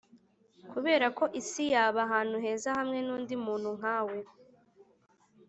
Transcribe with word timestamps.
kuberako 0.71 1.23
isi 1.39 1.63
yaba 1.73 1.99
ahantu 2.07 2.35
heza 2.43 2.69
hamwe 2.77 2.97
nundi 3.05 3.33
muntu 3.45 3.69
nkawe. 3.77 4.19